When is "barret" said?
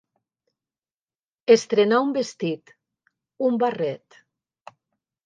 3.65-4.19